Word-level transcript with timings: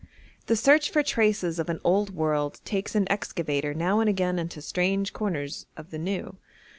The 0.47 0.55
search 0.55 0.89
for 0.89 1.03
traces 1.03 1.59
of 1.59 1.69
an 1.69 1.79
old 1.83 2.09
world 2.15 2.59
takes 2.65 2.95
an 2.95 3.05
excavator 3.11 3.75
now 3.75 3.99
and 3.99 4.09
again 4.09 4.39
into 4.39 4.59
strange 4.59 5.13
corners 5.13 5.67
of 5.77 5.91
the 5.91 5.99
new. 5.99 6.37